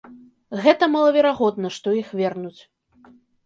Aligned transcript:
Гэта 0.63 0.83
малаверагодна, 0.95 1.67
што 1.77 1.87
іх 2.01 2.13
вернуць. 2.23 2.59